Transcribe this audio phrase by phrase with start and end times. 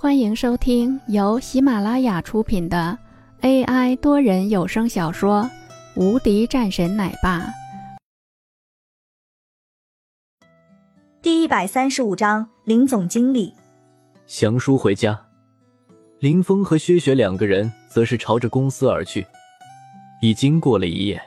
[0.00, 2.96] 欢迎收听由喜马拉雅出品的
[3.40, 5.42] AI 多人有声小说
[6.00, 7.40] 《无敌战神奶爸》
[11.20, 12.48] 第一百三十五章。
[12.62, 13.52] 林总经理
[14.24, 15.20] 祥叔回家，
[16.20, 19.26] 林峰和薛雪两个人则是朝着公司而去。
[20.22, 21.20] 已经过了一夜，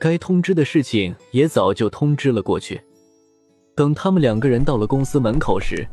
[0.00, 2.82] 该通知的事情也早就通知了过去。
[3.76, 5.86] 等他们两个人到了公司门口时，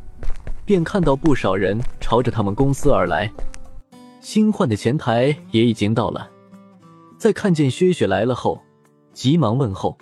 [0.66, 3.32] 便看到不少人朝着他们公司而来。
[4.20, 6.28] 新换的前台也已经到了，
[7.16, 8.60] 在看见薛雪来了后，
[9.12, 9.96] 急忙问候：“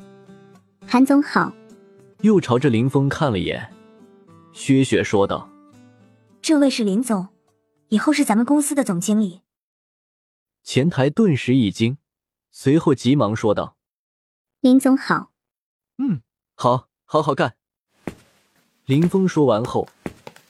[0.88, 1.52] 韩总好。”
[2.22, 3.70] 又朝着林峰看了眼。
[4.54, 5.50] 薛雪说道
[6.40, 7.28] ：“这位是林总，
[7.88, 9.42] 以后是咱们公司的总经理。”
[10.64, 11.98] 前台顿时一惊，
[12.50, 13.76] 随后急忙说道
[14.60, 15.32] ：“林总好。
[15.98, 16.22] ”“嗯，
[16.54, 17.56] 好，好好干。”
[18.86, 19.86] 林峰说完后，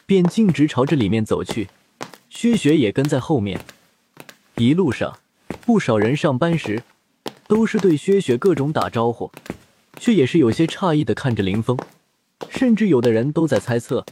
[0.07, 1.69] 便径直朝着里面走去，
[2.29, 3.61] 薛雪也跟在后面。
[4.57, 5.19] 一路上，
[5.65, 6.83] 不少人上班时
[7.47, 9.31] 都是对薛雪各种打招呼，
[9.99, 11.79] 却也是有些诧异的看着林峰，
[12.49, 14.05] 甚至有的人都在猜测，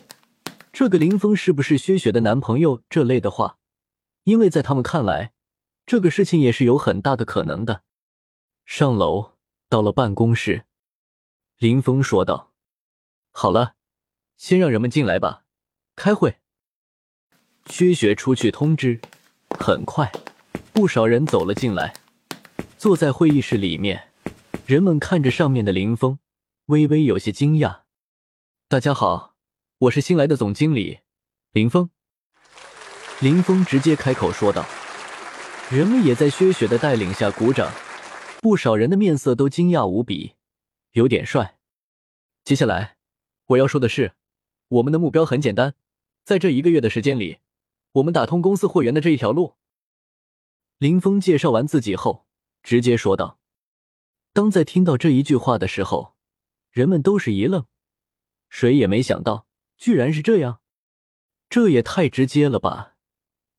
[0.72, 3.58] 这个林峰是不是薛雪的男朋友这类的话，
[4.24, 5.32] 因为在他们看来，
[5.84, 7.82] 这个事情也是有很大的可能的。
[8.64, 9.32] 上楼
[9.68, 10.64] 到了办公室，
[11.58, 12.52] 林峰说道
[13.30, 13.74] ：“好了。”
[14.42, 15.41] 先让人们进来吧，
[15.94, 16.36] 开会。
[17.66, 19.00] 薛雪出去通知，
[19.58, 20.10] 很快，
[20.72, 21.94] 不少人走了进来，
[22.76, 24.08] 坐在会议室里面。
[24.66, 26.18] 人们看着上面的林峰，
[26.66, 27.82] 微微有些惊讶。
[28.68, 29.34] 大家好，
[29.78, 31.00] 我是新来的总经理
[31.52, 31.90] 林峰。
[33.20, 34.66] 林峰直接开口说道。
[35.70, 37.72] 人们也在薛雪的带领下鼓掌，
[38.40, 40.34] 不少人的面色都惊讶无比，
[40.92, 41.58] 有点帅。
[42.44, 42.96] 接下来
[43.46, 44.12] 我要说的是。
[44.68, 45.74] 我们的目标很简单，
[46.24, 47.38] 在这一个月的时间里，
[47.92, 49.56] 我们打通公司货源的这一条路。
[50.78, 52.26] 林峰介绍完自己后，
[52.62, 53.40] 直接说道
[54.32, 56.14] ：“当在听到这一句话的时候，
[56.70, 57.66] 人们都是一愣，
[58.48, 60.60] 谁也没想到，居然是这样，
[61.48, 62.94] 这也太直接了吧！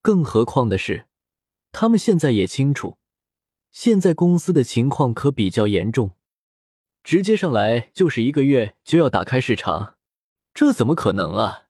[0.02, 1.08] 更何况的是，
[1.72, 2.98] 他们现在也清楚，
[3.72, 6.12] 现在公司的情况可比较严重，
[7.04, 9.98] 直接上来就是一个月就要打开市场。”
[10.54, 11.64] 这怎么可能啊！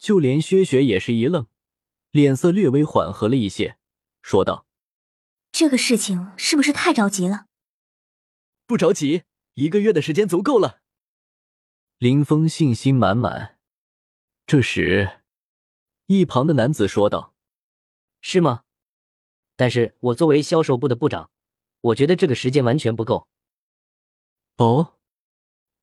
[0.00, 1.46] 就连薛雪也是一愣，
[2.10, 3.78] 脸色略微缓和了一些，
[4.22, 4.66] 说道
[5.52, 7.46] ：“这个事情是不是太着急了？”
[8.66, 9.22] 不着急，
[9.54, 10.80] 一个月的时间足够了。
[11.98, 13.58] 林峰信心满满。
[14.46, 15.20] 这时，
[16.06, 17.34] 一旁的男子说道
[18.22, 18.64] ：“是吗？
[19.54, 21.30] 但是我作为销售部的部长，
[21.82, 23.28] 我觉得这个时间完全不够。”
[24.56, 24.98] 哦，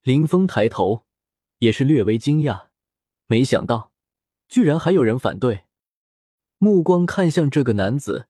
[0.02, 1.06] 林峰抬头。
[1.60, 2.68] 也是略微惊讶，
[3.26, 3.92] 没想到
[4.48, 5.66] 居然还有人反对。
[6.58, 8.28] 目光看向这个男子，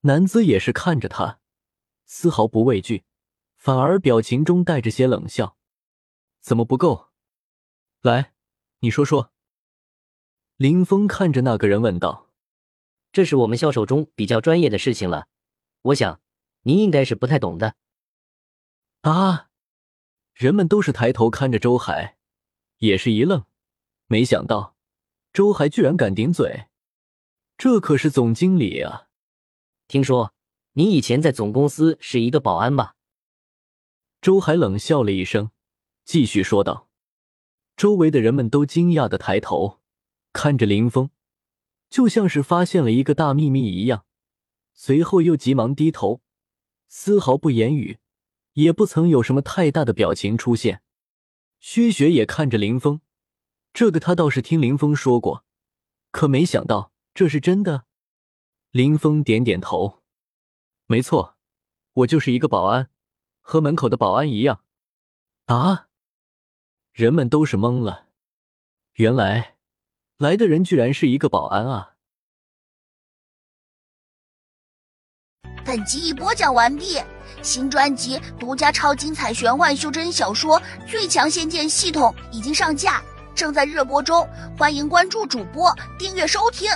[0.00, 1.40] 男子也是看着他，
[2.06, 3.04] 丝毫不畏惧，
[3.56, 5.56] 反而表情中带着些冷笑。
[6.40, 7.08] 怎么不够？
[8.00, 8.32] 来，
[8.80, 9.32] 你说说。
[10.56, 12.30] 林峰看着那个人问道
[13.12, 15.28] ：“这是我们销售中比较专业的事情了，
[15.82, 16.20] 我想
[16.62, 17.76] 您应该是不太懂的。”
[19.02, 19.48] 啊！
[20.34, 22.18] 人们都是抬头看着周海。
[22.78, 23.44] 也是一愣，
[24.06, 24.74] 没想到
[25.32, 26.66] 周海居然敢顶嘴，
[27.56, 29.06] 这可是总经理啊！
[29.86, 30.34] 听说
[30.72, 32.96] 你以前在总公司是一个保安吧？
[34.20, 35.52] 周海冷笑了一声，
[36.04, 36.88] 继续说道。
[37.76, 39.78] 周围的人们都惊讶的抬头
[40.32, 41.10] 看着林峰，
[41.88, 44.04] 就像是发现了一个大秘密一样，
[44.74, 46.22] 随后又急忙低头，
[46.88, 47.98] 丝毫不言语，
[48.54, 50.82] 也不曾有什么太大的表情出现。
[51.60, 53.00] 薛雪也看着林峰，
[53.72, 55.44] 这个他倒是听林峰说过，
[56.10, 57.84] 可没想到这是真的。
[58.70, 60.02] 林峰点点头，
[60.86, 61.36] 没错，
[61.92, 62.90] 我就是一个保安，
[63.40, 64.62] 和门口的保安一样。
[65.46, 65.88] 啊！
[66.92, 68.08] 人们都是懵了，
[68.94, 69.56] 原来
[70.18, 71.94] 来的人居然是一个保安啊！
[75.64, 76.98] 本集已播讲完毕。
[77.42, 83.02] 新专辑独家超精彩玄幻修真小说《最强仙剑系统》已经上架，
[83.40, 86.70] 正在热播中，欢迎关注主播，订阅收听。